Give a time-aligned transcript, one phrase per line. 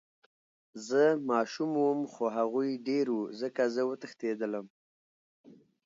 [0.87, 4.65] زه ماشوم وم خو هغوي ډير وو ځکه زه وتښتېدم.